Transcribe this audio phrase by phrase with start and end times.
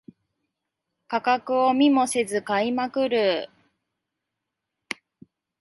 [1.07, 3.51] 価格を見もせず買いまくる